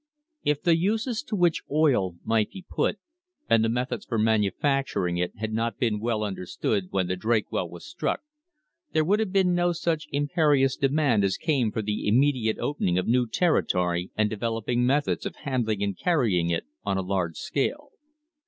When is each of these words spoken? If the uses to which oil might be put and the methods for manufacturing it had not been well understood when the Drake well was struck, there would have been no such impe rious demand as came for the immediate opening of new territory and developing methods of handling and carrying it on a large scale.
If 0.41 0.63
the 0.63 0.75
uses 0.75 1.21
to 1.27 1.35
which 1.35 1.61
oil 1.69 2.15
might 2.23 2.49
be 2.49 2.65
put 2.67 2.97
and 3.47 3.63
the 3.63 3.69
methods 3.69 4.03
for 4.03 4.17
manufacturing 4.17 5.17
it 5.17 5.33
had 5.37 5.53
not 5.53 5.77
been 5.77 5.99
well 5.99 6.23
understood 6.23 6.87
when 6.89 7.05
the 7.05 7.15
Drake 7.15 7.51
well 7.51 7.69
was 7.69 7.85
struck, 7.85 8.21
there 8.93 9.03
would 9.05 9.19
have 9.19 9.31
been 9.31 9.53
no 9.53 9.73
such 9.73 10.07
impe 10.11 10.33
rious 10.35 10.75
demand 10.75 11.23
as 11.23 11.37
came 11.37 11.71
for 11.71 11.83
the 11.83 12.07
immediate 12.07 12.57
opening 12.57 12.97
of 12.97 13.05
new 13.07 13.27
territory 13.27 14.09
and 14.17 14.27
developing 14.27 14.87
methods 14.87 15.27
of 15.27 15.35
handling 15.35 15.83
and 15.83 15.99
carrying 15.99 16.49
it 16.49 16.65
on 16.83 16.97
a 16.97 17.03
large 17.03 17.35
scale. 17.35 17.91